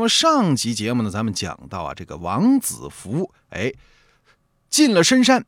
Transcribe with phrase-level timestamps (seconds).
[0.00, 3.70] 那么上集节目呢，咱们讲到啊，这个王子服哎
[4.70, 5.44] 进了深山，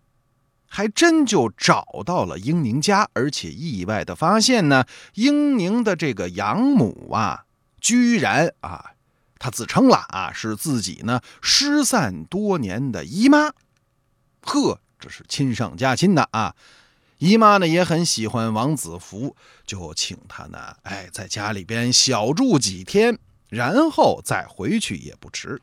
[0.67, 4.85] 还真就找到了英宁家，而且意外的发现呢，
[5.15, 7.47] 英宁的这个养母啊，
[7.81, 8.91] 居然啊，
[9.39, 13.53] 她自称了啊，是自己呢失散多年的姨妈。
[14.43, 16.55] 呵，这是亲上加亲的啊！
[17.17, 23.19] 姨妈呢也很喜欢王子福，就请他呢，哎，在家里边小住几天。
[23.53, 25.61] 然后再回去也不迟。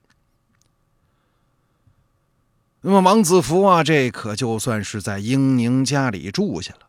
[2.82, 6.82] 那么王子福啊，这可就算是在英宁家里住下了。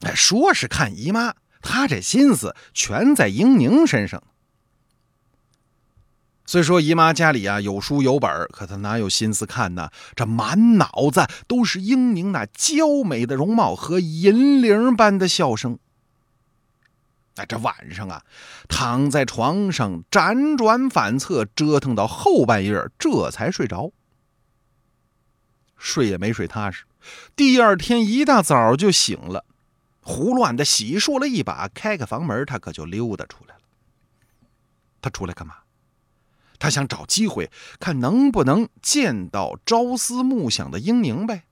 [0.00, 4.22] 哎，说是看姨妈，他这心思全在英宁身上。
[6.46, 9.90] 虽说姨妈家里啊有书有本，可他哪有心思看呢？
[10.16, 15.78] 这满脑子都是英宁那娇美的容貌和银铃般的笑声。
[17.40, 18.22] 哎，这晚上啊，
[18.68, 23.92] 躺在床上辗转反侧，折腾到后半夜，这才睡着。
[25.78, 26.84] 睡也没睡踏实，
[27.34, 29.46] 第二天一大早就醒了，
[30.02, 33.62] 胡乱的洗漱了一把，开开房门，他可就溜达出来了。
[35.00, 35.54] 他出来干嘛？
[36.58, 41.44] 他想找机会，看能不能见到朝思暮想的英宁呗。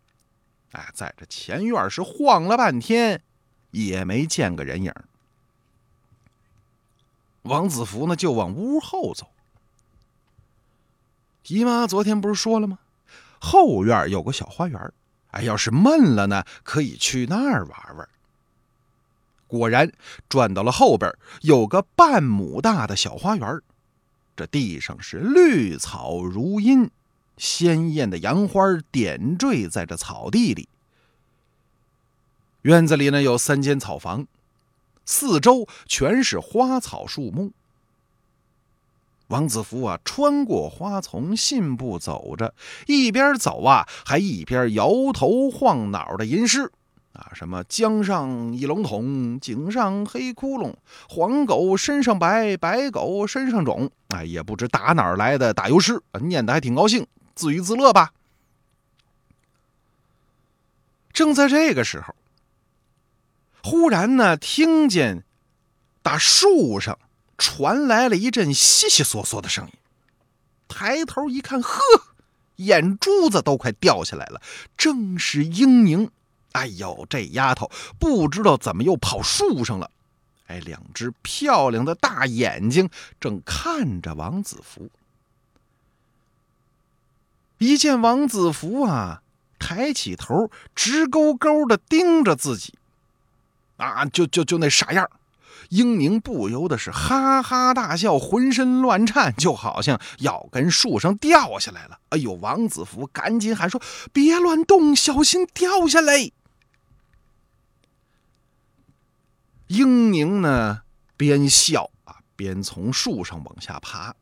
[0.73, 3.23] 哎，在这前院是晃了半天，
[3.71, 4.93] 也没见个人影。
[7.43, 9.29] 王子福呢，就往屋后走。
[11.47, 12.79] 姨妈昨天不是说了吗？
[13.41, 14.93] 后院有个小花园，
[15.31, 18.09] 哎，要是闷了呢，可以去那儿玩玩。
[19.47, 19.91] 果然，
[20.29, 23.63] 转到了后边，有个半亩大的小花园，
[24.37, 26.91] 这地上是绿草如茵，
[27.39, 30.69] 鲜艳的杨花点缀在这草地里。
[32.63, 34.27] 院子里呢，有三间草房。
[35.09, 37.53] 四周全是花草树木。
[39.29, 42.55] 王子福啊，穿过花丛，信步走着，
[42.87, 46.71] 一边走啊，还一边摇头晃脑的吟诗
[47.15, 50.75] 啊，什么“江上一龙桶，井上黑窟窿，
[51.09, 58.13] 黄狗身上白，白狗身上肿”，哎，也不知打哪来的打油诗，念的还挺高兴，自娱自乐吧。
[61.15, 62.15] 正在这个时候。
[63.69, 65.25] 忽然呢，听见
[66.01, 66.99] 打树上
[67.37, 69.73] 传来了一阵悉悉索索的声音。
[70.69, 71.79] 抬头一看，呵，
[72.57, 74.41] 眼珠子都快掉下来了，
[74.79, 76.11] 正是英宁。
[76.53, 79.91] 哎呦，这丫头不知道怎么又跑树上了。
[80.47, 82.89] 哎，两只漂亮的大眼睛
[83.21, 84.89] 正看着王子服。
[87.59, 89.23] 一见王子服啊，
[89.59, 92.73] 抬起头，直勾勾的盯着自己。
[93.79, 95.11] 啊，就就就那傻样
[95.71, 101.99] 英宁不由得是哈哈大笑，浑身乱颤，就好像要跟树上掉下来了。
[102.11, 103.81] 哎呦，王子福赶紧喊说
[104.13, 106.31] ：“别乱动，小心掉下来。”
[109.69, 110.83] 英宁呢，
[111.17, 114.15] 边笑啊，边从树上往下爬。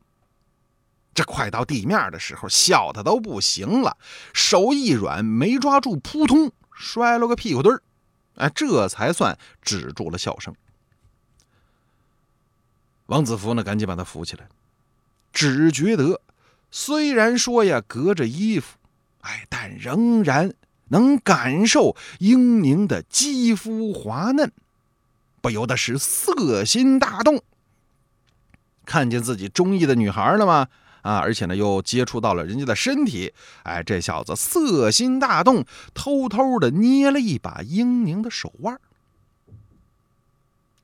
[1.13, 3.97] 这快到地面的时候，笑的都不行了，
[4.33, 7.81] 手一软，没抓住，扑通摔了个屁股墩儿。
[8.37, 10.55] 哎，这才算止住了笑声。
[13.07, 14.47] 王子福呢，赶紧把他扶起来，
[15.31, 16.21] 只觉得
[16.71, 18.77] 虽然说呀隔着衣服，
[19.21, 20.53] 哎，但仍然
[20.89, 24.51] 能感受英宁的肌肤滑嫩，
[25.41, 27.41] 不由得是色心大动。
[28.85, 30.67] 看见自己中意的女孩了吗？
[31.07, 35.63] 啊，而且呢，又接触到了人家的身体，哎，这小子色心大动，
[35.93, 38.77] 偷偷的捏了一把英宁的手腕。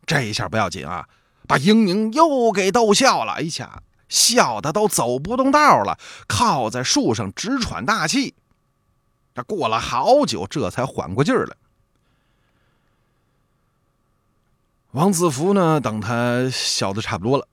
[0.06, 1.10] 这一下不要紧啊，
[1.46, 3.34] 把英宁又给逗笑了。
[3.34, 8.34] 哎呀，笑的都走不动道了，靠在树上直喘大气。
[9.36, 11.58] 这过了好久，这才缓过劲儿来。
[14.92, 17.46] 王子福呢，等他笑的差不多了，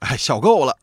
[0.00, 0.76] 哎，笑够了。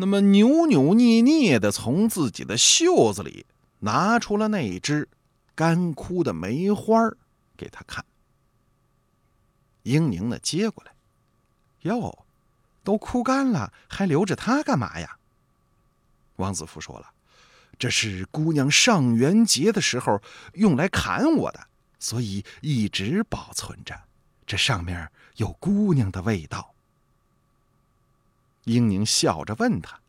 [0.00, 3.44] 那么扭扭捏捏的从自己的袖子里
[3.80, 5.06] 拿出了那只
[5.54, 7.10] 干枯的梅花
[7.54, 8.02] 给他看。
[9.82, 10.92] 英宁呢接过来，
[11.82, 12.24] 哟，
[12.82, 15.18] 都枯干了，还留着它干嘛呀？
[16.36, 17.10] 王子福说了，
[17.78, 20.22] 这是姑娘上元节的时候
[20.54, 21.66] 用来砍我的，
[21.98, 23.94] 所以一直保存着。
[24.46, 26.69] 这上面有姑娘的味道。
[28.64, 30.00] 英宁笑着问他：“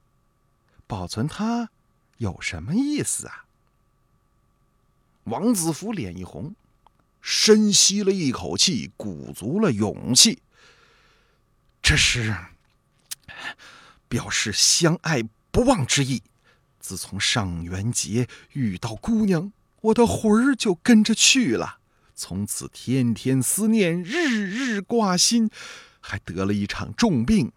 [0.87, 1.69] 保存它
[2.17, 3.45] 有什么意思啊？”
[5.25, 6.55] 王子福脸一红，
[7.21, 10.41] 深吸了一口气，鼓足了勇气
[11.81, 12.35] ：“这是
[14.07, 16.23] 表示相爱不忘之意。
[16.79, 21.77] 自从上元节遇到姑娘，我的魂儿就跟着去了，
[22.15, 25.49] 从此天天思念，日日挂心，
[25.99, 27.51] 还得了一场重病，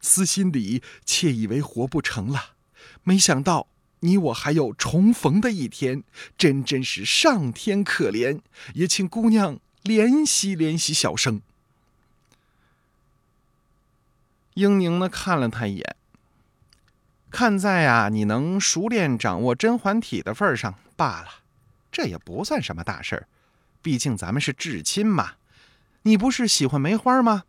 [0.00, 2.54] 私心里窃以为活不成了，
[3.02, 3.66] 没想到
[4.00, 6.02] 你我还有重逢的一天，
[6.38, 8.40] 真真是上天可怜，
[8.74, 11.42] 也请姑娘怜惜怜惜小生。
[14.54, 15.96] 英宁呢看了他一眼，
[17.30, 21.28] 看在呀你能熟练掌握甄嬛体的份上罢了，
[21.92, 23.28] 这也不算什么大事儿，
[23.80, 25.34] 毕竟咱们是至亲嘛。
[26.02, 27.44] 你不是喜欢梅花吗？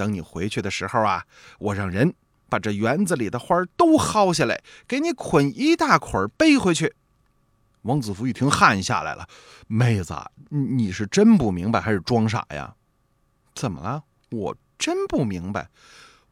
[0.00, 1.26] 等你回去的时候啊，
[1.58, 2.14] 我让人
[2.48, 6.94] 把这园子里的花都薅下来，给你捆一大捆背回去。
[7.82, 9.28] 王子服一听汗下来了，
[9.66, 10.14] 妹子，
[10.48, 12.74] 你是真不明白还是装傻呀？
[13.54, 14.04] 怎么了？
[14.30, 15.68] 我真不明白。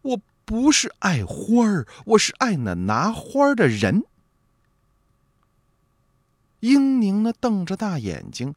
[0.01, 4.05] 我不是爱花儿，我是爱那拿花的人。
[6.61, 8.55] 英宁呢，瞪着大眼睛。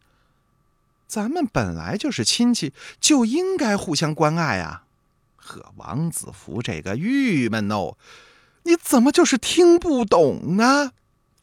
[1.05, 4.85] 咱们本来就是亲戚，就应该互相关爱啊！
[5.51, 7.98] 可，王子福这个郁闷哦，
[8.63, 10.94] 你怎么就是听不懂呢？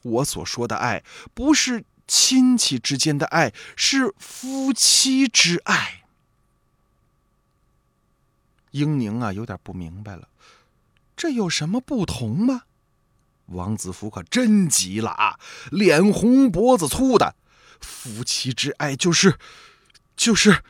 [0.01, 6.05] 我所说的爱，不是亲戚之间的爱，是夫妻之爱。
[8.71, 10.29] 英宁啊，有点不明白了，
[11.15, 12.63] 这有什么不同吗？
[13.47, 15.39] 王子福可真急了啊，
[15.71, 17.35] 脸红脖子粗的。
[17.81, 19.39] 夫妻之爱就是，
[20.17, 20.63] 就是，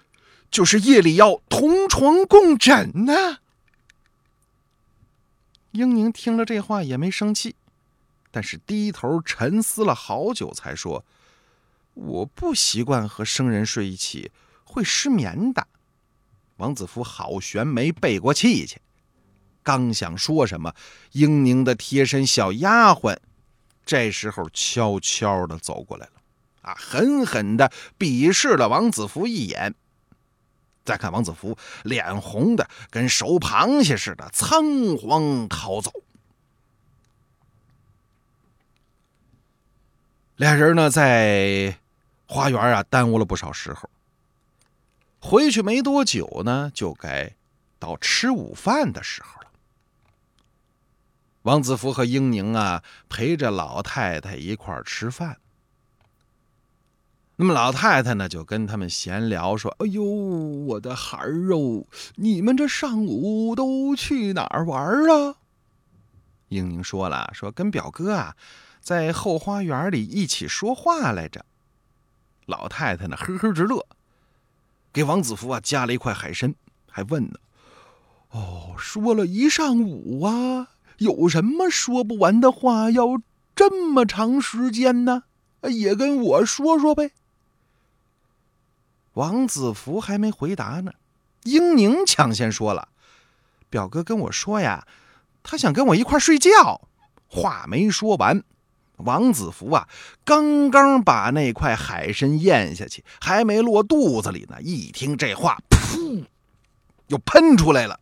[0.50, 3.38] 就是夜里要同床共枕呢。
[5.72, 7.54] 英宁听了这话也没生气，
[8.30, 11.04] 但是低头沉思了好久，才说
[11.94, 14.32] ：“我不习惯和生人睡一起，
[14.64, 15.68] 会失眠的。”
[16.56, 18.80] 王子福好悬没背过气去，
[19.62, 20.74] 刚想说什么，
[21.12, 23.16] 英宁的贴身小丫鬟
[23.86, 26.12] 这时候悄悄的走过来了，
[26.62, 29.74] 啊，狠狠的鄙视了王子福一眼。
[30.88, 35.92] 再看王子福脸红的跟熟螃蟹似的，仓皇逃走。
[40.36, 41.76] 俩人呢，在
[42.26, 43.90] 花园啊耽误了不少时候。
[45.20, 47.34] 回去没多久呢，就该
[47.78, 49.48] 到吃午饭的时候了。
[51.42, 55.38] 王子福和英宁啊陪着老太太一块儿吃饭。
[57.40, 61.86] 那么老太太呢就跟他们闲聊说：“哎呦，我的孩儿哦，
[62.16, 65.36] 你们这上午都去哪儿玩啊？”
[66.50, 68.34] 英宁说了：“说跟表哥啊
[68.80, 71.46] 在后花园里一起说话来着。”
[72.46, 73.86] 老太太呢呵呵直乐。
[74.92, 76.52] 给王子服啊加了一块海参，
[76.90, 77.34] 还问呢
[78.32, 83.22] ：“哦，说了一上午啊，有什么说不完的话要
[83.54, 85.22] 这么长时间呢？
[85.70, 87.12] 也跟我说说呗。”
[89.18, 90.92] 王子福还没回答呢，
[91.42, 92.86] 英宁抢先说了
[93.68, 94.86] ：“表哥跟我说呀，
[95.42, 96.88] 他想跟我一块睡觉。”
[97.26, 98.44] 话没说完。
[98.98, 99.88] 王子福啊，
[100.24, 104.62] 刚刚把那块海参咽下去，还没落肚子里呢。
[104.62, 106.24] 一听这话，噗，
[107.08, 107.98] 又喷出来了。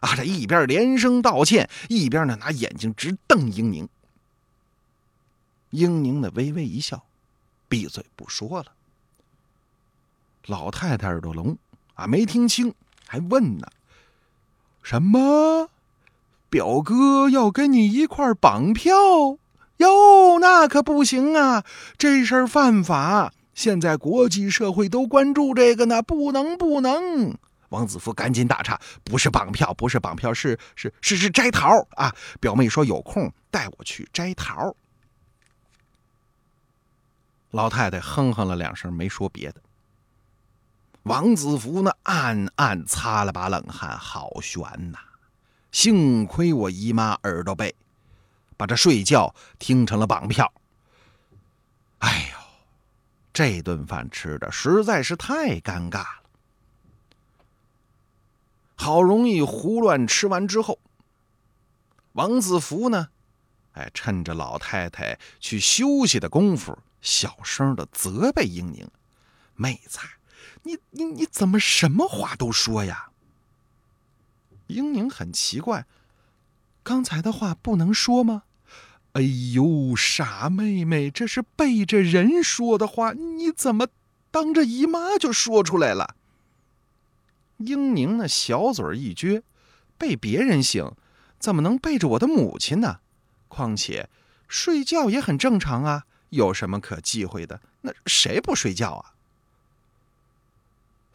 [0.00, 3.88] 啊，这一边连声道歉，一边呢拿眼睛直瞪英宁。
[5.70, 7.04] 英宁呢微微一笑，
[7.68, 8.72] 闭嘴不说了。
[10.46, 11.56] 老太太耳朵聋
[11.94, 12.74] 啊，没听清，
[13.06, 13.66] 还问呢
[14.82, 15.70] ：“什么？
[16.48, 18.92] 表哥要跟你一块绑票？”
[19.78, 21.64] 哟，那可不行啊！
[21.96, 27.34] 这事儿犯法，现在国际社会都关注这个呢，不能不能！
[27.70, 32.14] 王子服赶紧打岔：“不是绑票，不是绑票，是是是是摘桃啊！
[32.40, 34.74] 表妹说有空带我去摘桃。”
[37.52, 39.62] 老太太哼哼了两声，没说别的。
[41.04, 44.98] 王子福呢，暗暗擦了把冷汗，好悬呐！
[45.72, 47.74] 幸亏我姨妈耳朵背。
[48.56, 50.52] 把这睡觉听成了绑票。
[52.00, 52.38] 哎呦，
[53.32, 56.22] 这顿饭吃的实在是太尴尬了。
[58.74, 60.78] 好容易胡乱吃完之后，
[62.12, 63.08] 王子福呢，
[63.72, 68.86] 哎，趁着老太太去休息的功夫，小声的责备英宁
[69.56, 69.98] ：“妹子，
[70.62, 73.10] 你你你怎么什么话都说呀？”
[74.68, 75.86] 英宁很奇怪，
[76.82, 78.44] 刚才的话不能说吗？
[79.12, 83.88] 哎呦，傻妹妹，这是背着人说的话，你怎么
[84.30, 86.14] 当着姨妈就说出来了？
[87.56, 89.42] 英宁那小嘴一撅，
[89.98, 90.92] 被别人醒，
[91.40, 93.00] 怎么能背着我的母亲呢？
[93.48, 94.08] 况且
[94.46, 97.60] 睡觉也很正常啊，有什么可忌讳的？
[97.80, 99.14] 那谁不睡觉啊？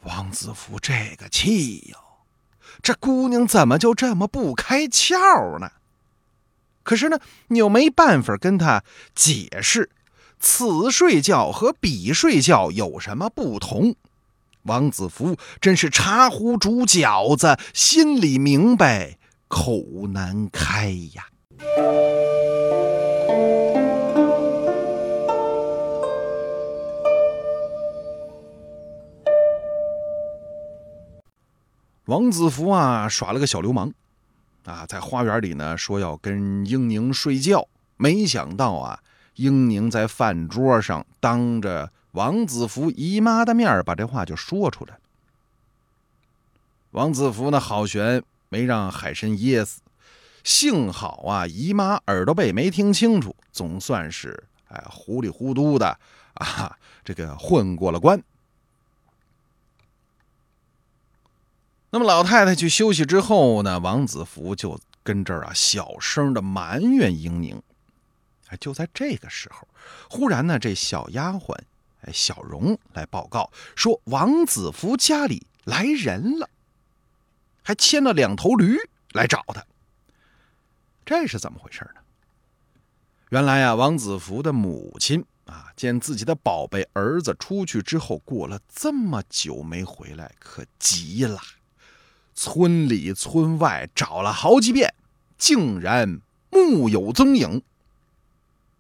[0.06, 1.98] 王子服这个气哟，
[2.82, 5.72] 这姑娘怎么就这么不开窍呢？
[6.84, 8.84] 可是呢，你又没办法跟他
[9.16, 9.90] 解释，
[10.40, 13.96] 此睡觉和彼睡觉有什么不同？
[14.64, 21.26] 王子服真是茶壶煮饺子，心里明白，口难开呀。
[32.06, 33.92] 王子福啊，耍了个小流氓。
[34.64, 39.00] 啊，在花园里呢，说要跟英宁睡觉，没想到啊，
[39.36, 44.98] 英宁在饭桌上当着王子福姨妈的面把这话就说出来。
[46.92, 49.82] 王子福呢，好悬，没让海参噎死，
[50.44, 55.98] 幸好啊，姨妈耳朵背没听清楚，总算是哎糊里糊涂的
[56.36, 58.22] 啊，这个混过了关。
[61.96, 67.64] 那么老太太去休息之后呢，王子福就跟这儿啊小声的埋怨英宁。
[68.48, 69.66] 哎，就在这个时候，
[70.10, 71.58] 忽然呢，这小丫鬟
[72.02, 76.50] 哎小荣来报告说，王子福家里来人了，
[77.64, 78.78] 还牵了两头驴
[79.14, 79.64] 来找他。
[81.06, 82.02] 这是怎么回事呢？
[83.30, 91.40] 原来呀，王子福的母亲啊，见自己的宝贝儿子出去之后，过了这么久没回来，可急了。
[92.36, 94.94] 村里村外找了好几遍，
[95.38, 96.20] 竟然
[96.52, 97.64] 木有踪影。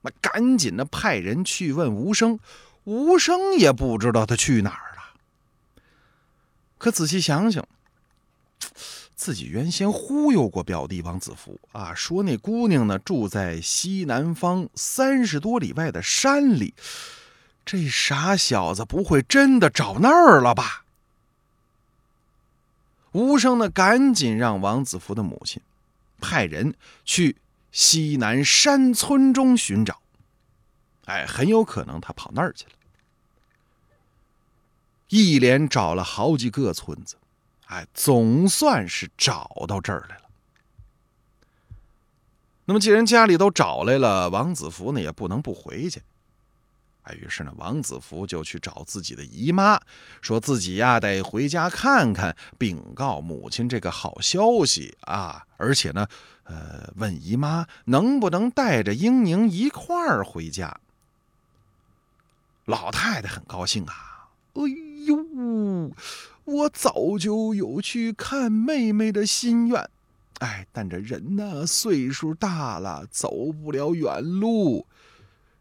[0.02, 2.40] 那赶紧的派人去问吴生，
[2.84, 5.16] 吴生也不知道他去哪儿了。
[6.78, 7.68] 可仔细想想，
[9.16, 16.76] 自己原先忽悠过表弟王子福啊，说那姑娘呢住在西南方三十多里外的山里，
[17.66, 20.85] 这傻小子不会真的找那儿了吧？
[23.16, 25.62] 吴生呢，赶紧让王子福的母亲
[26.20, 27.38] 派人去
[27.72, 30.02] 西南山村中寻找。
[31.06, 32.72] 哎，很有可能他跑那儿去了。
[35.08, 37.16] 一连找了好几个村子，
[37.68, 40.24] 哎，总算是找到这儿来了。
[42.66, 46.02] 那么，既然家里都找来了，王子福呢也不能不回去。
[47.06, 49.80] 哎，于是呢，王子福就去找自己的姨妈，
[50.22, 55.46] 说自己呀得回家看看，禀告母亲这个好消息啊！
[55.58, 56.08] 而且呢，
[56.46, 60.80] 呃，问姨妈能不能带着英宁一块儿回家。
[62.66, 64.64] 老太太很高兴啊，哎
[65.06, 65.94] 呦，
[66.46, 69.88] 我早就有去看妹妹的心愿，
[70.40, 74.88] 哎，但这人呢岁数大了，走不了远路，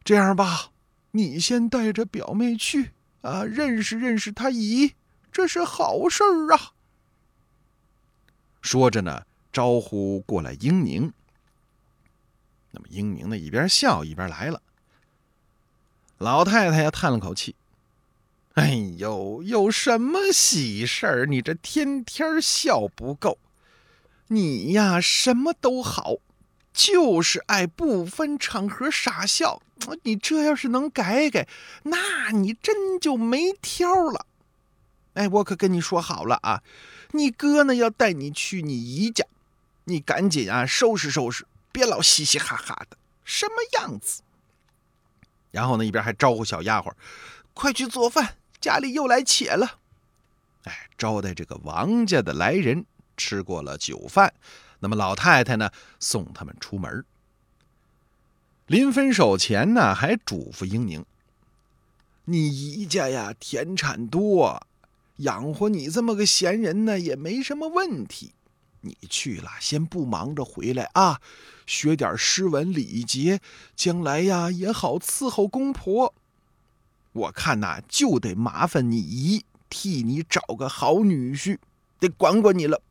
[0.02, 0.70] 这样吧。
[1.16, 2.90] 你先带着表妹去
[3.20, 4.94] 啊，认识认识他姨，
[5.30, 6.72] 这是好事儿啊。
[8.60, 11.12] 说着呢，招呼过来英宁。
[12.72, 14.60] 那么英宁呢，一边笑一边来了。
[16.18, 17.54] 老太太呀，叹了口气
[18.54, 21.26] ：“哎呦，有什么喜事儿？
[21.26, 23.38] 你这天天笑不够，
[24.26, 26.16] 你呀，什么都好。”
[26.74, 29.62] 就是爱不分场合傻笑，
[30.02, 31.48] 你这要是能改改，
[31.84, 34.26] 那你真就没挑了。
[35.14, 36.64] 哎，我可跟你说好了啊，
[37.12, 39.24] 你哥呢要带你去你姨家，
[39.84, 44.22] 你赶紧啊收拾收拾，别老嘻嘻哈哈的，什么样子？
[45.52, 46.92] 然后呢，一边还招呼小丫鬟，
[47.54, 49.78] 快去做饭，家里又来且了。
[50.64, 52.84] 哎，招待这个王家的来人，
[53.16, 54.34] 吃过了酒饭。
[54.84, 57.06] 那么老太太呢，送他们出门。
[58.66, 61.02] 临分手前呢，还嘱咐英宁
[62.26, 64.66] ：“你姨家呀，田产多，
[65.16, 68.32] 养活你这么个闲人呢，也没什么问题。
[68.82, 71.22] 你去了，先不忙着回来啊，
[71.64, 73.40] 学点诗文礼节，
[73.74, 76.12] 将来呀也好伺候公婆。
[77.12, 81.56] 我看呐，就得麻烦你姨替你找个好女婿，
[81.98, 82.82] 得管管你了。”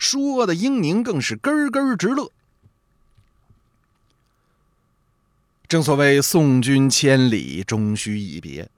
[0.00, 2.32] 说的英宁更是咯咯直乐。
[5.68, 8.68] 正所谓送君千里，终须一别。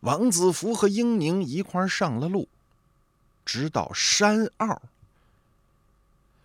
[0.00, 2.48] 王子服和英宁一块上了路，
[3.44, 4.80] 直到山坳。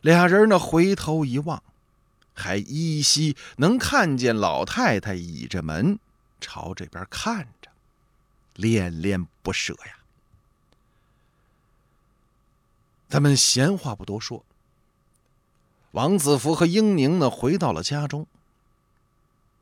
[0.02, 1.64] 俩人呢回头一望，
[2.34, 5.98] 还依稀能看见老太太倚着门
[6.42, 7.72] 朝这边看着，
[8.56, 10.01] 恋恋不舍呀。
[13.12, 14.46] 咱们闲话不多说，
[15.92, 18.26] 王子福和英宁呢，回到了家中。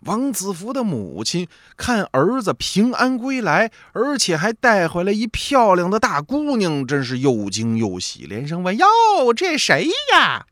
[0.01, 8.85] 王子福的母亲看儿子平安归来，而且还带回来一漂亮的大姑娘，真是又惊又喜，连声问：“哟，
[9.35, 10.45] 这谁呀？”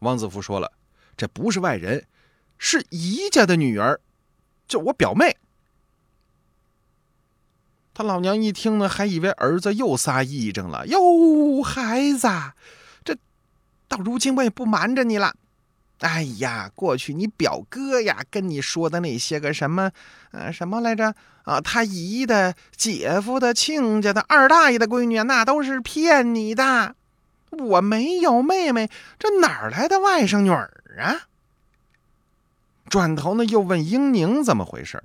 [0.00, 0.72] 王子福说了
[1.14, 2.06] ：“这不是外人，
[2.56, 4.00] 是姨家的女儿，
[4.66, 5.36] 就我表妹。”
[7.94, 10.86] 他老娘一听呢，还以为儿子又撒癔症了。
[10.88, 12.28] 哟，孩子，
[13.04, 13.16] 这
[13.86, 15.34] 到如今我也不瞒着你了。
[16.00, 19.92] 哎呀，过去你表哥呀跟你说的那些个什么，
[20.32, 21.14] 呃，什么来着？
[21.44, 26.96] 啊，他姨的、姐夫的、亲家的、二大爷的闺女，那都是骗你的。
[27.50, 31.28] 我没有妹妹，这哪来的外甥女儿啊？
[32.88, 35.02] 转头呢，又问英宁怎么回事。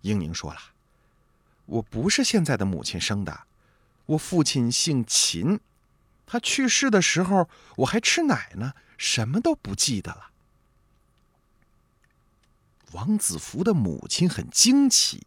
[0.00, 0.58] 英宁说了。
[1.72, 3.46] 我不是现在的母亲生的，
[4.04, 5.58] 我父亲姓秦，
[6.26, 10.30] 他去世的时候我还吃奶呢，什么都不记得了。
[12.92, 15.26] 王子福的母亲很惊奇，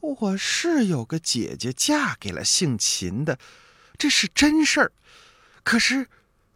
[0.00, 3.38] 我是有个姐姐嫁给了姓秦的，
[3.96, 4.92] 这是真事儿，
[5.62, 6.08] 可是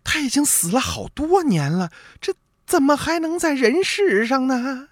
[0.02, 2.34] 他已经死了好多年了，这
[2.66, 4.88] 怎么还能在人世上呢？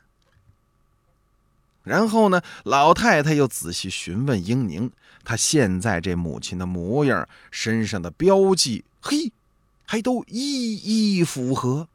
[1.89, 4.93] 然后呢，老太太又仔细询问英宁，
[5.25, 9.33] 她现在这母亲的模样、身上的标记，嘿，
[9.87, 11.89] 还都一一符合。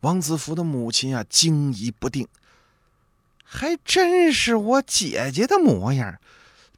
[0.00, 2.28] 王子福的母亲啊，惊疑不定，
[3.42, 6.20] 还真是我姐姐的模样，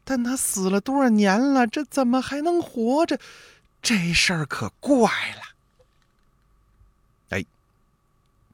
[0.05, 3.19] 但她死了多少年了，这怎么还能活着？
[3.83, 5.43] 这事儿可怪了。
[7.31, 7.45] 哎，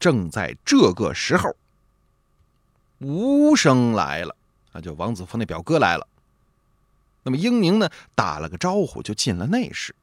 [0.01, 1.55] 正在这个时候。
[3.03, 4.37] 吴生来了，
[4.73, 6.07] 啊，就王子服那表哥来了。
[7.25, 9.95] 那么英宁呢，打了个招呼就进了内室。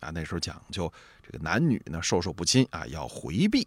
[0.00, 0.92] 啊，那时候讲究
[1.24, 3.66] 这个男女呢授受不亲啊，要回避。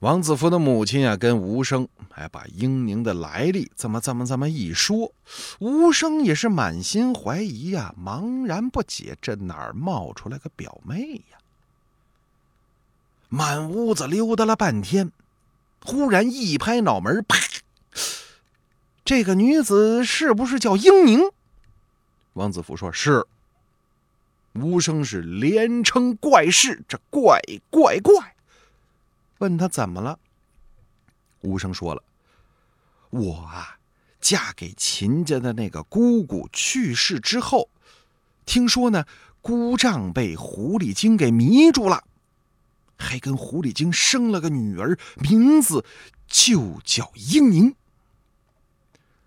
[0.00, 5.10] 王子福的母亲啊，跟吴生哎把英宁的来历这么这么这么一说，
[5.58, 11.38] 吴生也是满心怀疑呀，茫然不解，这哪儿冒出来个表妹呀？
[13.28, 15.10] 满屋子溜达了半天。
[15.86, 17.38] 忽然一拍脑门，啪！
[19.04, 21.20] 这个女子是不是叫英宁？
[22.32, 23.24] 王子福说是。
[24.54, 28.34] 吴生是连称怪事，这怪怪怪。
[29.38, 30.18] 问他怎么了？
[31.42, 32.02] 吴生说了
[33.10, 33.78] ：“我啊，
[34.20, 37.68] 嫁给秦家的那个姑姑去世之后，
[38.44, 39.04] 听说呢，
[39.40, 42.02] 姑丈被狐狸精给迷住了。”
[42.96, 45.84] 还跟狐狸精生了个女儿，名字
[46.26, 47.74] 就叫英宁。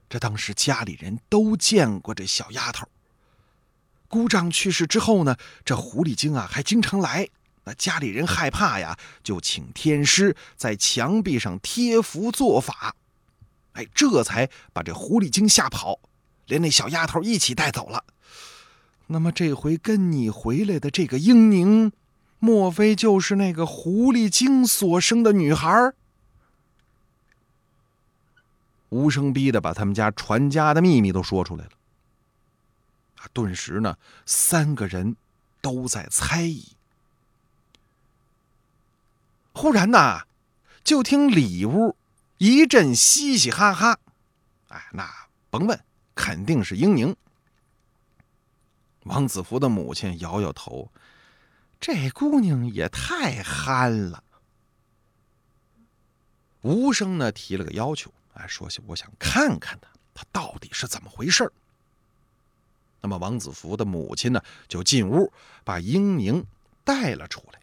[0.10, 2.88] 这当时家里人都见过这小丫头。
[4.08, 7.30] 姑丈去世之后呢，这狐狸精啊还经常来。
[7.66, 12.96] 那家里人害怕呀，就请天师在墙壁上贴符做法，
[13.74, 16.00] 哎，这才把这狐狸精吓跑，
[16.48, 18.04] 连那小丫头一起带走了。
[19.08, 21.92] 那么这回跟你回来的这个英宁。
[22.40, 25.94] 莫非就是那个狐狸精所生的女孩？
[28.90, 31.72] 无声逼的把他们家传家的秘密都说出来了。
[33.34, 35.16] 顿时呢，三个人
[35.62, 36.76] 都在猜疑。
[39.52, 40.24] 忽然呐，
[40.84, 41.98] 就听里屋
[42.38, 44.00] 一阵嘻嘻哈哈。
[44.70, 45.08] 哎，那
[45.50, 45.80] 甭问，
[46.16, 47.14] 肯定是英宁。
[49.04, 50.90] 王子福的母亲摇摇头。
[51.80, 54.24] 这姑娘也太憨了。
[56.62, 61.50] 吴生呢提了个要求，哎，说我想看看她，她到底是怎么回事
[63.02, 65.32] 那么王子福的母亲呢就进屋
[65.64, 66.46] 把英宁
[66.84, 67.60] 带了出来。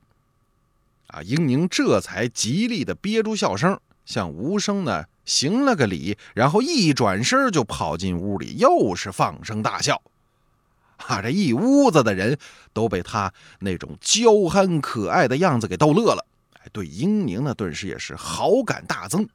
[1.08, 10.02] 啊，英宁这才极力的憋住笑声，向吴生呢行了个礼，然后一转身就跑进屋里，又是放声大笑。
[10.96, 11.22] 啊！
[11.22, 12.38] 这一屋子的人
[12.72, 16.24] 都被他那种娇憨可爱的样子给逗乐了。
[16.72, 19.28] 对英宁呢，顿时也是好感大增。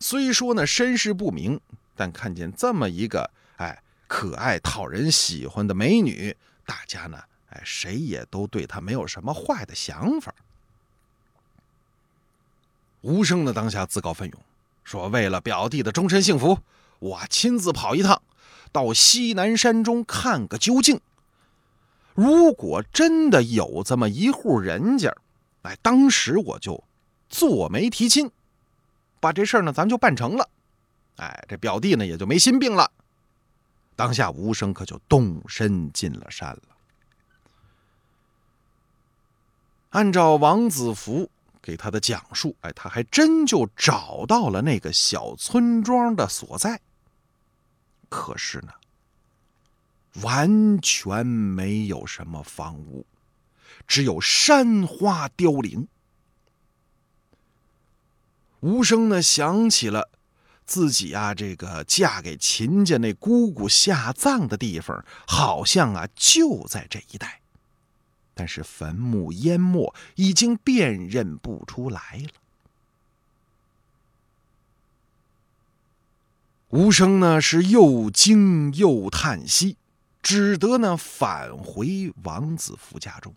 [0.00, 1.60] 虽说呢身世不明，
[1.94, 10.34] 但看见这么一个哎可爱讨人喜欢的美女，大家呢哎谁也都对她没有什么坏的想法。
[13.02, 14.40] 吴声呢当下自告奋勇，
[14.82, 16.58] 说为了表弟的终身幸福，
[16.98, 18.20] 我亲自跑一趟。
[18.76, 21.00] 到西南山中看个究竟。
[22.14, 25.16] 如果真的有这么一户人家，
[25.62, 26.84] 哎，当时我就
[27.30, 28.30] 做媒提亲，
[29.18, 30.50] 把这事儿呢咱就办成了。
[31.16, 32.92] 哎，这表弟呢也就没心病了。
[33.94, 36.76] 当下吴生可就动身进了山了。
[39.88, 41.30] 按照王子服
[41.62, 46.78] 给他的讲述，哎，他还真就找到了那个小村庄的所在。
[48.08, 48.72] 可是呢，
[50.22, 53.06] 完全没有什么房屋，
[53.86, 55.88] 只有山花凋零。
[58.60, 60.10] 吴生呢想起了
[60.64, 67.42] 自己啊，这个嫁给秦家那姑姑下葬的地方，好像啊就在这一带。
[68.34, 72.28] 但是坟墓淹没，已经辨认不出来了。
[76.70, 79.76] 吴生呢是又惊又叹息，
[80.20, 83.32] 只得呢返回王子福家中，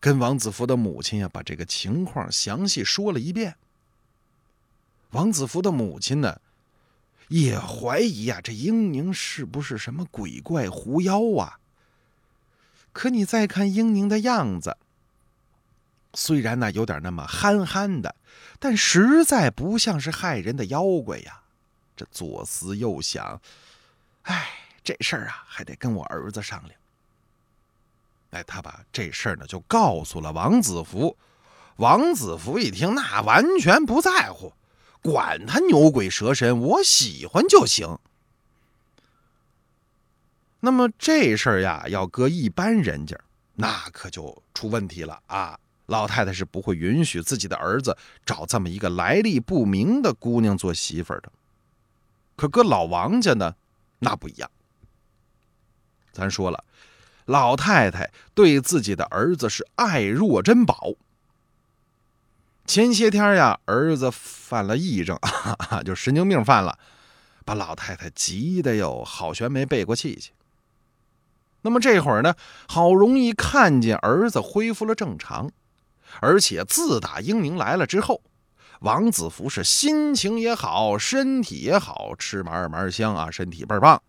[0.00, 3.56] 跟王子福的母亲呀把这个情况详细说了一遍。
[5.10, 6.40] 王子福的母亲呢
[7.28, 11.58] 也怀疑呀，这英宁是不是什么鬼怪狐妖啊？
[12.94, 14.78] 可你再看英宁的样子，
[16.14, 18.14] 虽然呢有点那么憨憨的，
[18.58, 21.42] 但实在不像是害人的妖怪呀。
[21.96, 23.40] 这左思右想，
[24.22, 24.48] 哎，
[24.82, 26.74] 这事儿啊还得跟我儿子商量。
[28.30, 31.16] 哎，他把这事儿呢就告诉了王子服。
[31.76, 34.52] 王子服一听，那完全不在乎，
[35.02, 37.98] 管他牛鬼蛇神，我喜欢就行。
[40.60, 43.18] 那么这事儿呀，要搁一般人家，
[43.54, 45.58] 那可就出问题了啊！
[45.92, 51.30] 老太太是不会允许自己的儿子找这么一个来历不明的姑娘做媳妇的。
[52.34, 53.54] 可搁老王家呢，
[53.98, 54.50] 那不一样。
[56.10, 56.64] 咱说了，
[57.26, 60.94] 老太太对自己的儿子是爱若珍宝。
[62.64, 65.18] 前些天呀，儿子犯了癔症，
[65.84, 66.78] 就神经病犯了，
[67.44, 70.32] 把老太太急得哟，好悬没背过气去。
[71.60, 72.34] 那么这会儿呢，
[72.66, 75.50] 好容易看见儿子恢复了正常，
[76.20, 78.22] 而且自打英宁来了之后，
[78.80, 84.02] 王子福是心情也好，身体也好，吃嘛嘛香啊，身体倍儿棒。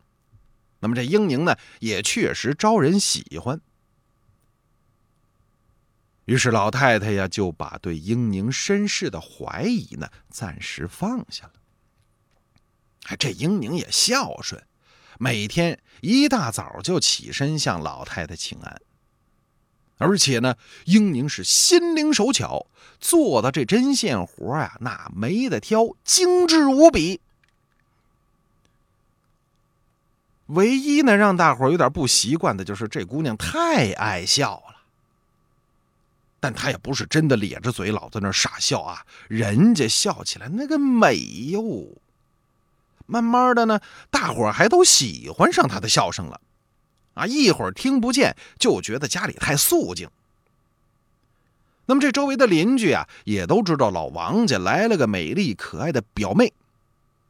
[0.80, 3.62] 那么这英宁呢，也确实招人喜欢。
[6.26, 11.54] 于是老太太呀，就把对英宁身世的怀疑呢，暂时放下了。
[13.18, 14.62] 这英宁也孝顺。
[15.20, 18.82] 每天一大早就起身向老太太请安，
[19.98, 22.66] 而且呢，英宁是心灵手巧，
[23.00, 27.22] 做的这针线活呀，那没得挑，精致无比。
[30.48, 34.76] 唯一呢，让大伙有点不习惯的就是这姑娘太爱笑了，
[36.40, 41.18] 但她也不是真的咧着嘴老在那傻笑啊，人家笑起来那个美
[41.52, 41.88] 哟。
[43.06, 43.80] 慢慢的呢，
[44.10, 46.40] 大伙儿还都喜欢上他的笑声了，
[47.14, 50.10] 啊，一会儿听不见就觉得家里太肃静。
[51.86, 56.54] 那么这周围的邻居啊，也都知道老王家来了个美丽可爱的表妹，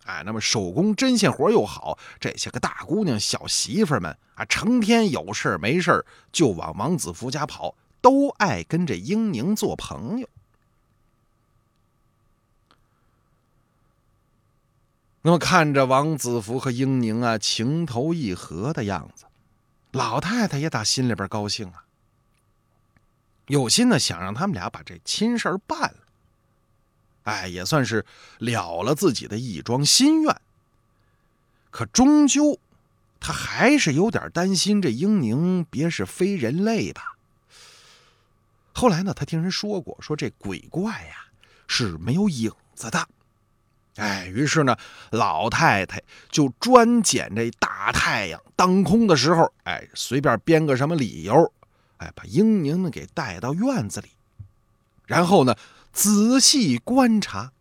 [0.05, 10.29] 哎，那么手工针线活又好，这些个大姑娘小媳妇们啊，成天有事没事就往王子福家跑，都爱跟这英宁做朋友。
[15.23, 19.25] 那么看着王子福和英宁啊情投意合的样子，
[19.93, 21.85] 老太太也打心里边高兴啊，
[23.45, 25.97] 有心呢想让他们俩把这亲事办了，
[27.23, 28.03] 哎，也算是
[28.39, 30.41] 了了自己的一桩心愿。
[31.69, 32.59] 可终究，
[33.19, 37.15] 他还是有点担心这英宁别是非人类吧。
[38.73, 41.27] 后来呢，他听人说过，说这鬼怪呀
[41.67, 43.07] 是没有影子的。
[43.97, 44.75] 哎，于是呢，
[45.11, 51.53] 老太太就专捡这大太阳当空的时候，哎，随便编个什么理由，
[51.97, 54.09] 哎，把英宁呢给带到院子里，
[55.05, 55.55] 然后呢，
[55.91, 57.51] 仔细观察。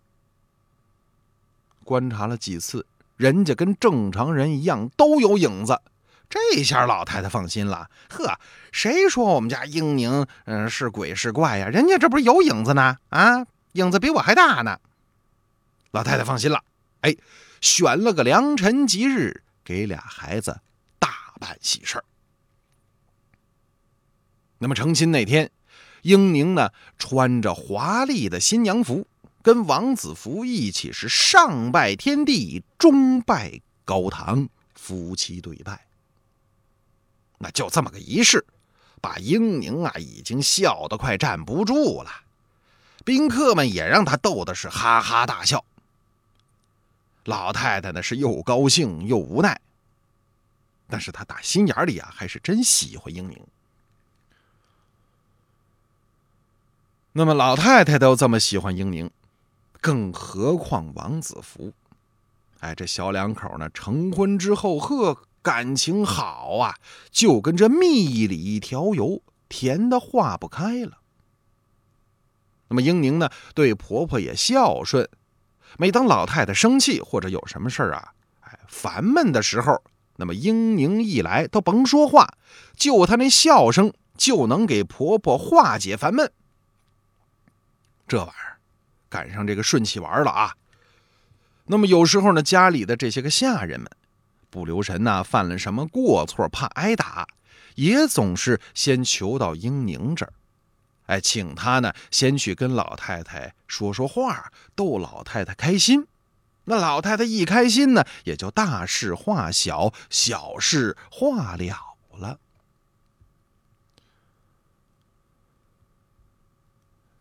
[1.84, 5.82] 观察了几次，人家跟正常人一样都有影子，
[6.30, 7.90] 这下老太太放心了。
[8.08, 8.38] 呵，
[8.70, 11.68] 谁说我们家英宁嗯是鬼是怪呀？
[11.68, 12.96] 人家这不是有影子呢？
[13.10, 14.78] 啊，影子比我还大呢。
[15.92, 16.64] 老太太放心了，
[17.02, 17.14] 哎，
[17.60, 20.60] 选了个良辰吉日，给俩孩子
[20.98, 22.04] 大办喜事儿。
[24.56, 25.50] 那么成亲那天，
[26.00, 29.06] 英宁呢穿着华丽的新娘服，
[29.42, 35.86] 跟王子服一起是上拜天地，中拜高堂，夫妻对拜。
[37.36, 38.46] 那就这么个仪式，
[39.02, 42.10] 把英宁啊已经笑得快站不住了，
[43.04, 45.62] 宾客们也让他逗的是哈哈大笑。
[47.24, 49.60] 老太太呢是又高兴又无奈，
[50.88, 53.40] 但是她打心眼里啊还是真喜欢英宁。
[57.12, 59.10] 那么老太太都这么喜欢英宁，
[59.80, 61.72] 更何况王子福？
[62.60, 66.76] 哎，这小两口呢成婚之后，呵，感情好啊，
[67.10, 70.98] 就跟这蜜里调油，甜的化不开了。
[72.68, 75.08] 那么英宁呢，对婆婆也孝顺。
[75.78, 79.82] 每当老太太生气或者有什么事儿啊，哎，烦闷的时候，
[80.16, 82.34] 那么英宁一来都甭说话，
[82.76, 86.30] 就她那笑声就能给婆婆化解烦闷。
[88.06, 88.58] 这玩意儿
[89.08, 90.54] 赶上这个顺气丸了啊！
[91.64, 93.90] 那么有时候呢，家里的这些个下人们
[94.50, 97.26] 不留神呐，犯了什么过错，怕挨打，
[97.76, 100.32] 也总是先求到英宁这儿。
[101.06, 106.06] 哎，请他呢，先去跟老太太说说话，逗老太太开心。
[106.64, 112.38] 那老太太一开心呢，也就大事化小，小事化了了。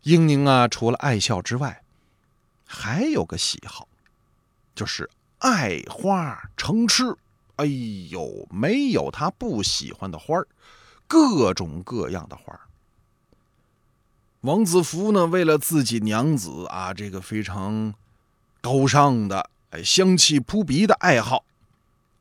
[0.02, 1.82] 英宁啊，除了爱笑之外，
[2.66, 3.88] 还有个喜好，
[4.74, 7.16] 就是爱花成痴。
[7.56, 7.66] 哎
[8.10, 10.40] 呦，没有他不喜欢的花
[11.06, 12.58] 各种各样的花
[14.42, 17.94] 王子服呢，为了自己娘子啊，这个非常
[18.60, 21.44] 高尚的、哎香气扑鼻的爱好，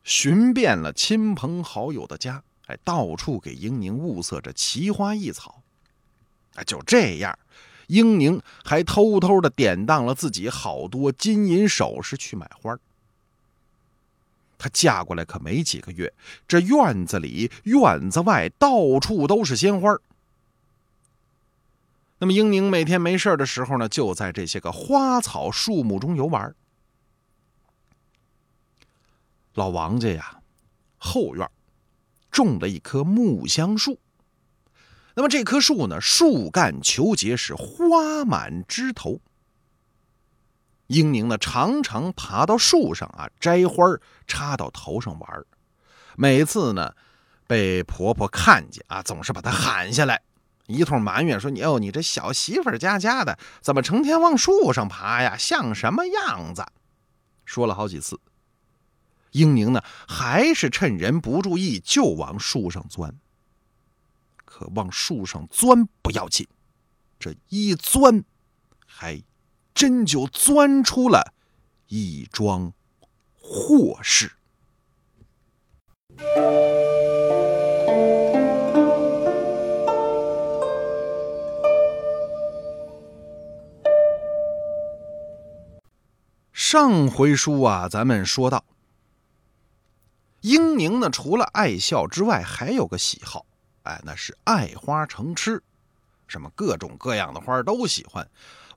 [0.03, 5.63] 寻遍了亲朋好友的家，哎，到处给英宁物色着奇花异草。
[6.53, 7.39] 哎，就这样，
[7.87, 12.77] 英宁还偷偷的典当了自己好多金银首饰去买花。
[14.59, 16.13] 她嫁过来可没几个月，
[16.47, 19.97] 这院子里、院子外到处都是鲜花。
[22.21, 26.53] 那么英宁每天没事的时候呢，就在这些个花草树木中游玩。
[29.55, 30.39] 老王家呀，
[30.99, 31.49] 后院
[32.29, 33.99] 种了一棵木香树。
[35.15, 39.19] 那么这棵树呢，树干求结实，花满枝头。
[40.85, 43.83] 英宁呢，常常爬到树上啊，摘花
[44.27, 45.45] 插到头上玩。
[46.15, 46.93] 每次呢，
[47.47, 50.21] 被婆婆看见啊，总是把她喊下来。
[50.71, 55.35] 一通埋怨说：“你哦，你这小媳妇家家的，怎么成天往树上爬呀？
[55.37, 56.65] 像什么样子？”
[57.45, 58.19] 说了好几次。
[59.31, 63.15] 英宁呢，还是趁人不注意就往树上钻。
[64.43, 66.47] 可往树上钻不要紧，
[67.17, 68.25] 这一钻，
[68.85, 69.23] 还
[69.73, 71.33] 真就钻出了
[71.87, 72.73] 一桩
[73.39, 74.33] 祸事。
[86.81, 88.65] 上回书啊，咱们说到，
[90.39, 93.45] 英宁呢，除了爱笑之外，还有个喜好，
[93.83, 95.61] 哎，那是爱花成痴，
[96.27, 98.27] 什么各种各样的花都喜欢。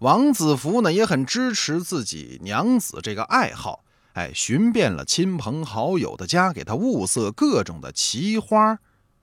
[0.00, 8.78] 王子服呢，也很支持自己娘子这个爱好，哎，寻遍了亲朋好友的家，给他物色各种的奇花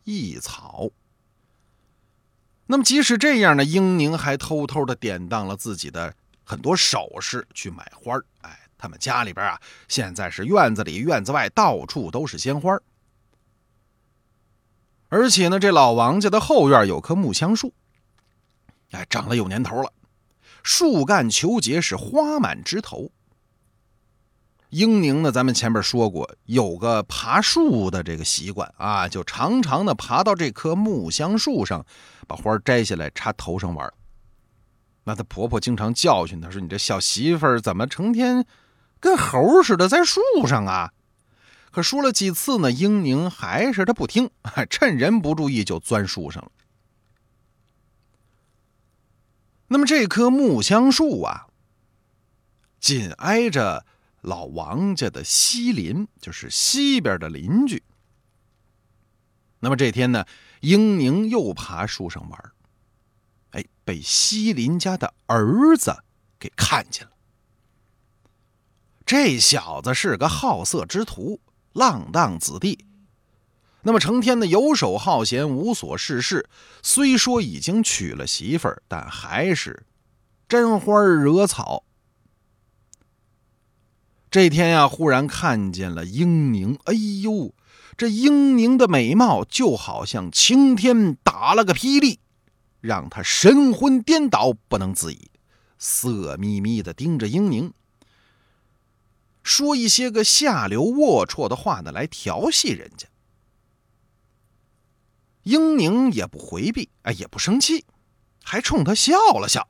[0.06, 0.90] 异草。
[2.66, 8.24] 那么，即使这样呢，英宁还偷偷的典当了自己的很多首饰去买花哎。
[8.82, 12.76] 他们家里边啊，现在是院子里、院子外到处都是鲜花
[15.08, 17.74] 而且呢，这老王家的后院有棵木香树，
[18.90, 19.94] 哎，长了有年头了，
[20.64, 23.12] 树干求结是，花满枝头。
[24.70, 31.86] 英宁呢，咱们前面说过，有个爬树的这个习惯啊，就常常的爬到这棵木香树上，
[32.28, 33.94] 把花摘下来插头上玩。
[35.04, 38.46] 那她婆婆经常教训她说：“你这小媳妇儿怎么成天……”
[39.02, 40.94] 跟猴似的在树上啊！
[41.72, 44.30] 可说了几次呢，英宁还是他不听，
[44.70, 46.52] 趁人不注意就钻树上了。
[49.68, 51.48] 那么这棵木香树啊，
[52.80, 53.86] 紧挨着
[54.20, 57.82] 老王家的西邻，就是西边的邻居。
[59.62, 60.26] 那么这天呢，
[60.60, 62.52] 英宁又爬树上玩，
[63.52, 66.04] 哎，被西邻家的儿子
[66.38, 67.11] 给看见了。
[69.12, 71.42] 这小子是个好色之徒，
[71.74, 72.86] 浪荡子弟。
[73.82, 76.48] 那么成天的游手好闲，无所事事。
[76.82, 79.86] 虽说已经娶了媳妇儿，但还是
[80.48, 81.84] 沾花惹草。
[84.30, 87.54] 这天呀，忽然看见了英宁，哎呦，
[87.98, 92.22] 这英宁的美貌就好像晴天打了个霹雳，
[92.80, 95.30] 让他神魂颠倒，不能自已，
[95.78, 97.74] 色眯眯的盯着英宁。
[99.44, 103.08] 说一些个下流龌龊的话呢，来调戏人家。
[105.44, 107.86] 英宁也不回避，哎，也不生气，
[108.44, 109.68] 还冲他笑了笑。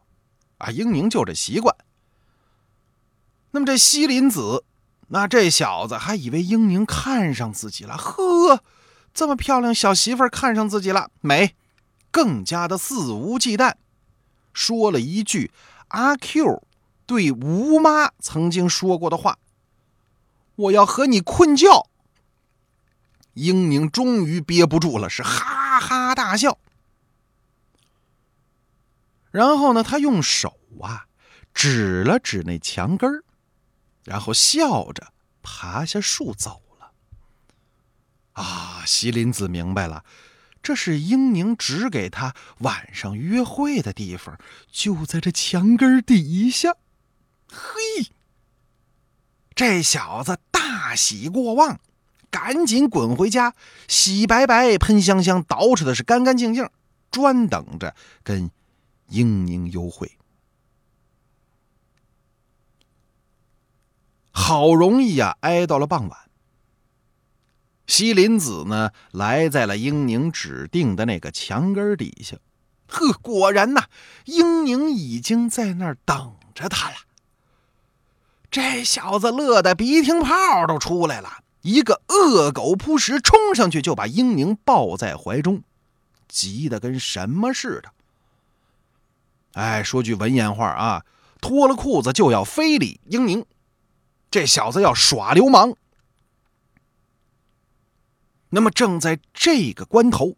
[0.57, 1.75] 啊，英宁就这习惯。
[3.51, 4.63] 那么这西林子，
[5.07, 8.63] 那这小子还以为英宁看上自己了，呵，
[9.13, 11.55] 这么漂亮小媳妇看上自己了，美，
[12.11, 13.75] 更加的肆无忌惮，
[14.53, 15.51] 说了一句
[15.89, 16.63] 阿 Q
[17.05, 19.37] 对吴妈曾经说过的话
[20.55, 21.67] ：“我要和你困觉。”
[23.35, 26.57] 英宁终于憋不住了，是哈哈大笑。
[29.31, 31.05] 然后呢，他用手啊
[31.53, 33.23] 指了指那墙根儿，
[34.03, 36.91] 然后笑着爬下树走了。
[38.33, 40.03] 啊，西林子明白了，
[40.61, 44.37] 这是英宁指给他晚上约会的地方，
[44.69, 46.75] 就在这墙根底下。
[47.49, 48.11] 嘿，
[49.55, 51.79] 这小子大喜过望。
[52.29, 53.53] 赶紧滚回家，
[53.89, 56.69] 洗白白、喷香香，捯饬的是干干净净，
[57.11, 58.49] 专等着跟
[59.09, 60.17] 英宁幽会。
[64.31, 66.19] 好容易呀，挨到了傍晚。
[67.85, 72.37] 西林子呢，来在了英宁指定的那个墙根底下。
[72.87, 73.87] 呵，果然呐，
[74.23, 76.95] 英宁已经在那儿等着他了。
[78.51, 81.39] 这小子乐得鼻涕泡都出来了。
[81.61, 85.63] 一个恶狗扑食，冲上去就把英宁抱在怀中，
[86.27, 87.93] 急得跟什么似的。
[89.53, 91.05] 哎，说句文言话啊，
[91.39, 93.45] 脱了裤子就要非礼英宁，
[94.29, 95.75] 这小子要耍流氓。
[98.49, 100.35] 那么正在这个关头，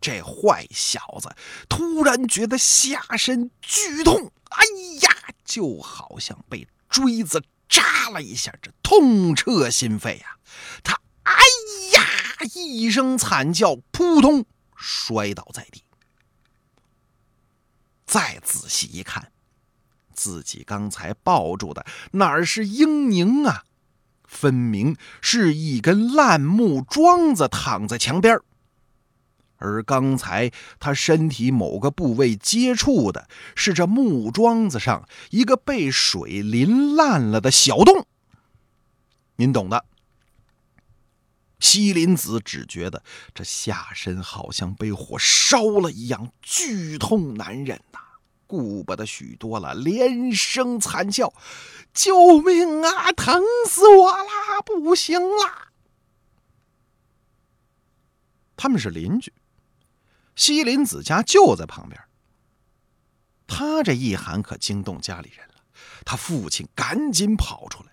[0.00, 1.34] 这坏小子
[1.68, 4.64] 突然觉得下身剧痛，哎
[5.00, 5.10] 呀，
[5.44, 7.42] 就好像被锥子。
[7.66, 10.36] 扎了一下，这痛彻心扉呀！
[10.84, 11.32] 他哎
[11.94, 12.02] 呀
[12.54, 14.44] 一声惨叫，扑通
[14.76, 15.82] 摔倒在地。
[18.06, 19.32] 再仔细一看，
[20.12, 23.64] 自己刚才抱住的哪是英宁啊？
[24.24, 28.38] 分明是一根烂木桩子躺在墙边
[29.64, 38.06] 而刚才他身体某个部位接触的是这木桩子上一个被水淋烂了的小洞，
[39.36, 39.86] 您懂的。
[41.60, 47.98] 西林子只觉得这下身好像被火烧了一样，剧痛难忍呐，
[48.46, 51.32] 顾不得许多了，连声惨叫
[51.94, 53.10] ：“救命啊！
[53.12, 54.60] 疼死我啦！
[54.62, 55.68] 不行啦！”
[58.56, 59.32] 他们是邻居。
[60.36, 62.00] 西林子家就在旁边，
[63.46, 65.54] 他这一喊可惊动家里人了。
[66.04, 67.90] 他父亲赶紧跑出来，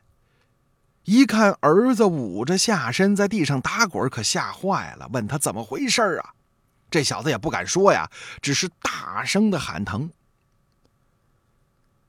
[1.03, 6.33] 一看儿子捂着下身在地上打滚，可吓坏了，问他怎么回事啊？
[6.89, 8.09] 这小子也不敢说呀，
[8.41, 10.11] 只是大声的喊疼。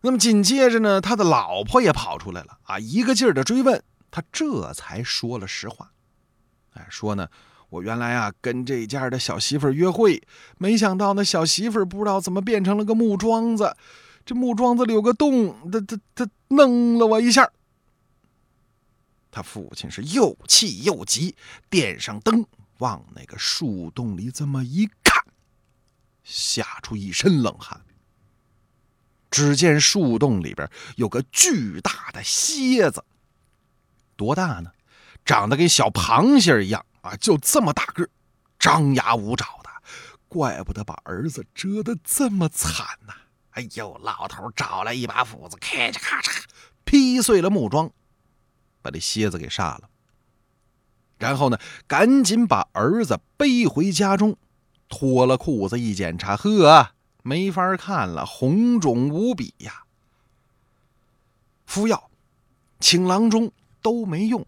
[0.00, 5.92] 那么紧接着呢，他的老婆也跑出来了啊，一个劲儿的追问，他这才说了实话，
[6.72, 7.28] 哎，说呢。
[7.72, 10.22] 我原来啊跟这家的小媳妇约会，
[10.58, 13.74] 没想到那小媳妇不知道怎么变成了个木桩子，
[14.26, 17.50] 这木桩子里有个洞，他他他弄了我一下。
[19.30, 21.34] 他父亲是又气又急，
[21.70, 22.44] 点上灯
[22.76, 25.24] 往那个树洞里这么一看，
[26.22, 27.80] 吓出一身冷汗。
[29.30, 33.02] 只见树洞里边有个巨大的蝎子，
[34.14, 34.72] 多大呢？
[35.24, 36.84] 长得跟小螃蟹一样。
[37.02, 38.08] 啊，就这么大个，
[38.58, 39.70] 张牙舞爪的，
[40.28, 43.14] 怪不得把儿子蛰得这么惨呐！
[43.50, 46.44] 哎呦，老头找来一把斧子，咔嚓咔嚓
[46.84, 47.90] 劈碎了木桩，
[48.80, 49.90] 把这蝎子给杀了。
[51.18, 54.36] 然后呢，赶紧把儿子背回家中，
[54.88, 59.84] 脱了裤子一检查，呵，没法看了，红肿无比呀！
[61.66, 62.10] 敷药，
[62.80, 64.46] 请郎中都没用，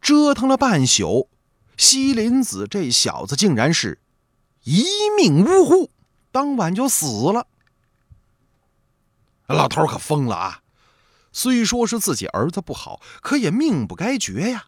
[0.00, 1.28] 折腾了半宿。
[1.76, 3.98] 西林子这小子竟然是
[4.64, 4.84] 一
[5.16, 5.90] 命呜呼，
[6.30, 7.46] 当晚就死了。
[9.46, 10.60] 老头可疯了啊！
[11.32, 14.66] 虽说是自己儿子不好，可也命不该绝呀。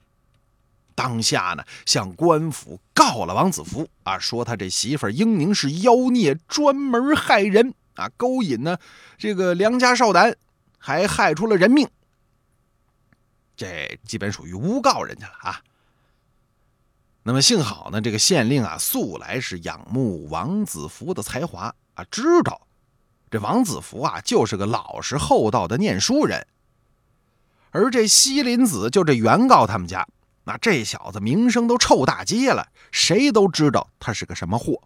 [0.94, 8.78] 当下呢，向官府告了王子服啊，说他这媳妇英宁是妖孽，专门害人啊，勾引呢
[9.16, 10.36] 这个良家少男，
[10.78, 11.88] 还害出了人命。
[13.56, 15.62] 这基本属于诬告人家了啊。
[17.26, 22.68] 那么幸好呢，这个县令啊，素来是仰慕王子服的才华啊，知道
[23.28, 26.46] 这王子服啊就是个老实厚道的念书人，
[27.72, 30.06] 而这西林子就这原告他们家，
[30.44, 34.80] 那这小子名声都臭大街了，谁都知道他是个什么货。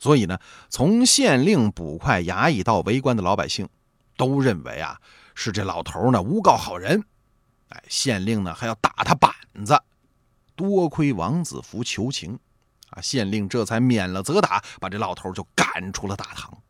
[0.00, 3.68] 所以呢，从县令、捕快、衙役到围观的老百姓，
[4.16, 4.98] 都认为啊
[5.36, 7.04] 是这老头呢诬告好人。
[7.68, 9.32] 哎，县令呢还要打他板
[9.64, 9.80] 子。
[10.62, 12.38] 多亏王子服求情，
[12.90, 16.62] 啊，县令这才免了责打，把这老头就赶出了大堂。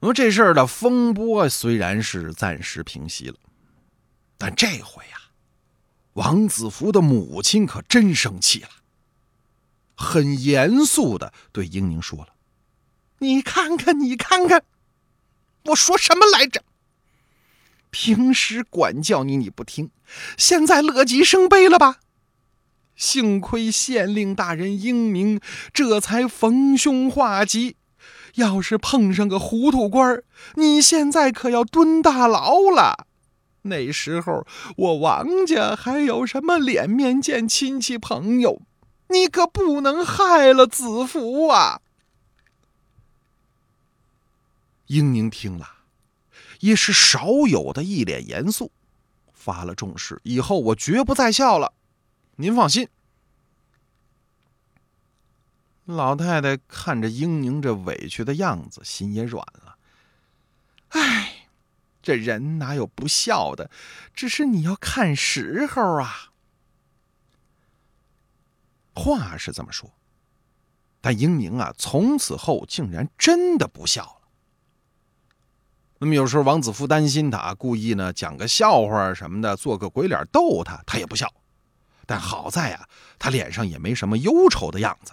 [0.00, 3.36] 那么这事儿的风波虽然是暂时平息了，
[4.36, 5.20] 但这回呀，
[6.14, 8.70] 王子服的母亲可真生气了，
[9.94, 12.34] 很严肃的对英宁说了
[13.18, 14.64] ：“你看看，你看看，
[15.66, 16.64] 我说什么来着？
[17.90, 19.90] 平时管教你你不听，
[20.36, 21.96] 现在乐极生悲了吧？
[22.96, 25.40] 幸亏县令大人英明，
[25.72, 27.76] 这才逢凶化吉。”
[28.36, 30.22] 要是碰上个糊涂官
[30.54, 33.06] 你现在可要蹲大牢了。
[33.62, 38.62] 那时候我王家还有什么脸面见亲戚朋友？
[39.08, 41.80] 你可不能害了子服啊！
[44.86, 45.79] 英宁听了，
[46.60, 48.70] 也是少有的一脸严肃，
[49.32, 51.74] 发了重誓，以后我绝不再笑了。
[52.36, 52.88] 您放心。
[55.84, 59.76] 老太太看着英宁这委屈的样子，心也软了。
[60.90, 61.48] 哎，
[62.00, 63.70] 这人哪有不孝的？
[64.14, 66.30] 只是你要看时候啊。
[68.94, 69.90] 话是这么说，
[71.00, 74.19] 但英宁啊，从此后竟然真的不孝了。
[76.02, 81.30] 那么有时候王子夫担心他，故意呢讲个笑话什么的，做个鬼脸逗他，他也不笑。
[82.06, 82.88] 但好在啊，
[83.18, 85.12] 他脸上也没什么忧愁的样子。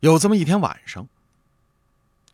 [0.00, 1.08] 有这么一天晚上，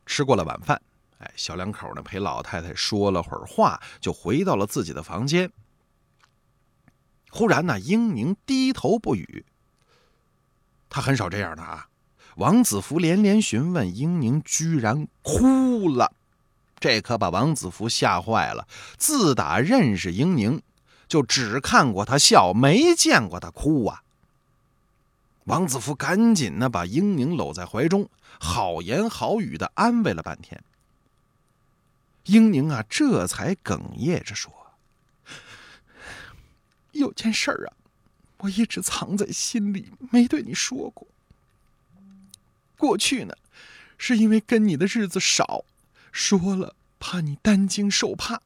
[0.07, 0.81] 吃过了晚饭，
[1.19, 5.53] 哎，小两口呢陪老太太说了会儿话，就回到了自己的房间。
[7.31, 9.45] 忽然呢，英宁低头不语。
[10.89, 11.91] 他很少这样的啊。
[12.37, 16.12] 王子福连连询问，英宁居然哭了，
[16.78, 18.68] 这可把王子福吓坏了。
[18.99, 20.61] 自打认识英宁，
[21.09, 24.03] 就只看过他笑，没见过他哭啊。
[25.45, 30.62] 王子福赶紧呢，把英宁搂在怀中，好言好语的安慰了半天。
[32.24, 34.53] 英宁啊，这才哽咽着说
[36.93, 37.72] ：“有件事啊，
[38.39, 41.09] 我一直藏在心里，没对你说过。
[42.77, 43.35] 过去呢，
[43.99, 45.64] 是因为跟你的日子少，
[46.12, 48.41] 说了怕你担惊受怕。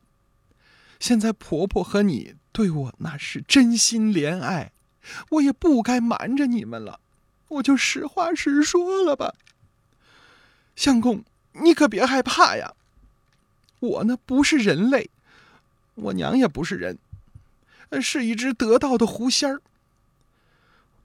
[0.98, 4.72] 现在婆婆和你对我那是真心怜爱。”
[5.30, 7.00] 我也不该瞒着你们了，
[7.48, 9.34] 我就实话实说了吧。
[10.76, 12.74] 相公，你可别害怕呀。
[13.80, 15.08] 我呢不是人类，
[15.94, 16.98] 我娘也不是人，
[18.02, 19.62] 是一只得道的狐仙儿。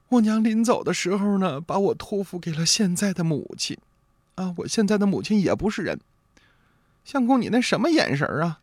[0.08, 3.76] 我娘临走的时候呢，把我托付给了现在的母亲。
[4.36, 5.98] 啊，我现在的母亲也不是人。
[7.04, 8.60] 相公，你那什么眼神啊？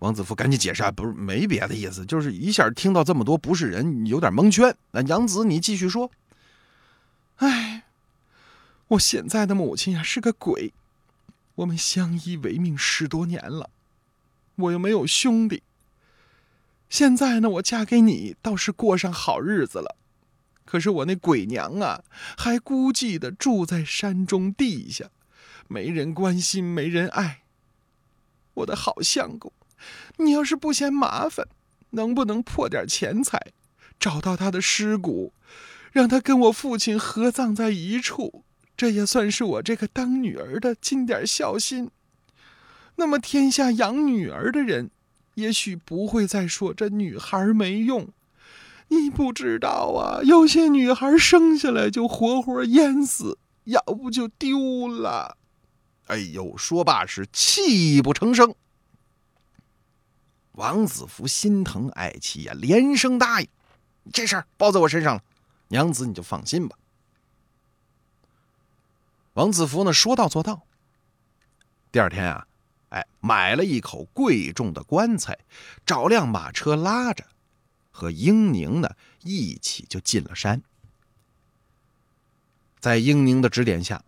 [0.00, 4.76] 王子服赶紧解释，不是没别的意思，就是一下听到这么多不是人，有点蒙圈。
[4.92, 6.10] 那杨子，你继续说。
[7.36, 7.84] 哎，
[8.88, 10.72] 我现在的母亲呀是个鬼，
[11.56, 13.70] 我们相依为命十多年了，
[14.54, 15.62] 我又没有兄弟。
[16.88, 19.96] 现在呢，我嫁给你倒是过上好日子了，
[20.68, 22.04] 可是我那鬼娘啊，
[22.36, 25.06] 还孤寂的住在山中地下，
[25.66, 27.44] 没人关心，没人爱。
[28.52, 29.50] 我的好相公。
[30.18, 31.48] 你要是不嫌麻烦，
[31.92, 33.40] 能不能破点钱财，
[33.98, 35.32] 找到他的尸骨，
[35.90, 38.44] 让他跟我父亲合葬在一处？
[38.76, 41.90] 这也算是我这个当女儿的尽点孝心。
[42.96, 44.90] 那么天下养女儿的人，
[45.36, 48.10] 也许不会再说这女孩没用。
[48.88, 55.36] 你不知道啊，有些女孩生下来就活活淹死，要不就丢了。
[56.06, 58.54] 哎呦，说罢是泣不成声。
[60.52, 63.48] 王子服心疼爱妻呀，连声答应
[64.12, 65.22] ：“这事儿包在我身上了，
[65.68, 66.76] 娘子你就放心吧。”
[69.34, 70.62] 王子服呢，说到做到。
[71.92, 72.46] 第二天啊，
[72.88, 75.38] 哎，买了一口贵重的棺材，
[75.86, 77.24] 找辆马车拉着，
[77.98, 78.90] 和英宁呢
[79.22, 80.62] 一起就进了山。
[82.78, 84.04] 在英宁的指点下，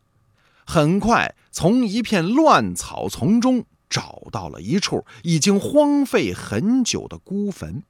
[0.65, 3.67] 很快从一片乱草丛中。
[3.89, 7.83] 找到了一处已经荒废很久的孤坟，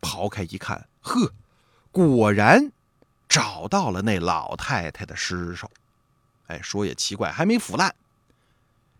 [0.00, 1.32] 刨开一看，呵，
[1.92, 2.72] 果然
[3.28, 5.70] 找到了那老太太的尸首。
[6.48, 7.94] 哎，说也奇怪，还没腐烂。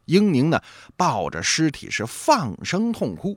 [0.05, 0.62] 英宁呢，
[0.96, 3.36] 抱着尸体是放声痛哭。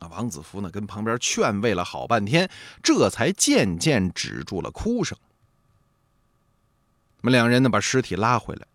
[0.00, 2.50] 啊，王子福呢，跟旁边劝慰了好半天，
[2.82, 5.16] 这才渐渐止住了哭声。
[7.22, 8.66] 那么两人呢，把尸体拉回来，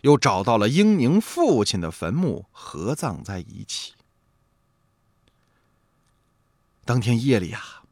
[0.00, 3.94] 又找到了英宁父亲的坟墓，合葬在一起。
[6.84, 7.84] 当天夜里啊，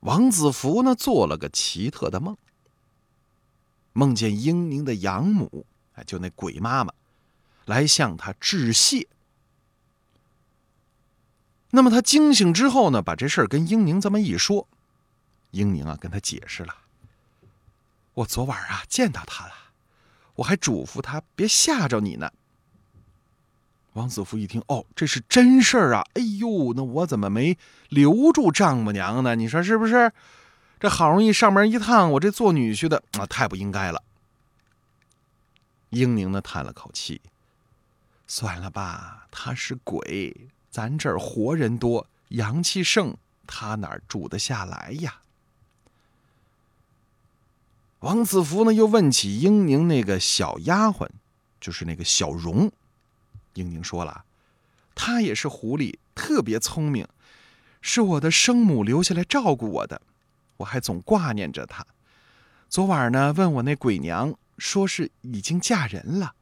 [0.00, 2.34] 王子福呢做了个奇特的梦，
[3.92, 6.94] 梦见英宁的养母，哎，就那鬼妈妈，
[7.66, 9.06] 来向他致谢。
[11.70, 14.68] 那么他惊醒之后呢，把这事儿跟英宁这么一说，
[15.50, 16.74] 英宁啊跟他解释了
[18.14, 19.52] ：“我昨晚啊见到他了，
[20.36, 22.30] 我还嘱咐他别吓着你呢。”
[23.94, 26.04] 王子福一听，哦，这是真事儿啊！
[26.12, 27.56] 哎呦，那我怎么没
[27.88, 29.34] 留住丈母娘呢？
[29.34, 30.12] 你说是不是？
[30.78, 34.02] 这好容易上门一趟，我这做女婿的啊，太不应该了。
[35.88, 37.22] 英宁呢叹了口气，
[38.26, 43.16] 算了吧，他是鬼，咱这儿活人多，阳气盛，
[43.46, 45.22] 他哪住得下来呀？
[48.00, 51.08] 王子福呢又问起英宁那个小丫鬟，
[51.58, 52.70] 就是那个小荣。
[53.54, 54.26] 英宁说了
[54.94, 57.08] ：“她也是狐狸，特别聪明，
[57.80, 60.02] 是我的生母留下来照顾我的，
[60.58, 61.86] 我还总挂念着她。
[62.68, 66.34] 昨晚呢，问我那鬼娘，说是已经嫁人了。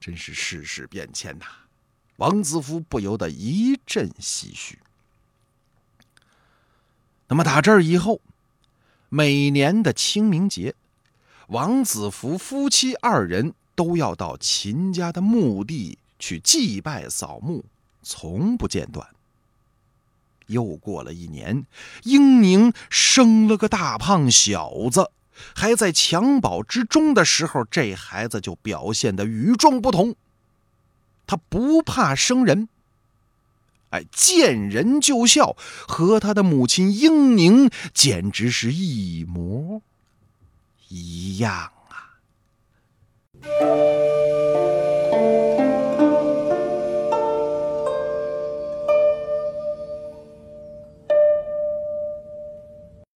[0.00, 1.44] 真是世事变迁呐！”
[2.16, 4.78] 王子福不由得一阵唏嘘。
[7.28, 8.20] 那么打这儿以后，
[9.08, 10.74] 每年的清明节，
[11.48, 13.54] 王子福夫妻二人。
[13.76, 17.64] 都要到秦家的墓地去祭拜扫墓，
[18.04, 19.08] 从不间断。
[20.46, 21.66] 又过了一年，
[22.04, 25.10] 英宁生了个大胖小子，
[25.56, 30.14] 还在襁褓之中的时候，这孩子就表现的与众不同。
[31.26, 32.68] 他不怕生人，
[33.90, 35.56] 哎，见人就笑，
[35.88, 39.82] 和他的母亲英宁简直是一模
[40.88, 41.72] 一样。
[41.88, 42.18] 啊